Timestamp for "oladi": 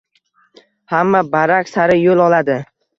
2.29-2.63